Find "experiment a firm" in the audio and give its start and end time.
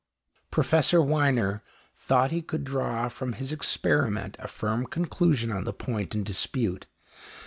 3.51-4.87